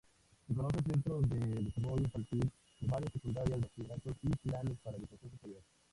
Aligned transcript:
Se 0.47 0.55
conocen 0.55 0.83
centros 0.83 1.29
de 1.29 1.37
desarrollo 1.37 2.01
infantil, 2.01 2.51
primarias, 2.79 3.13
secundarias, 3.13 3.61
bachilleratos 3.61 4.17
y 4.23 4.29
planes 4.47 4.79
para 4.81 4.97
educación 4.97 5.29
superior. 5.29 5.61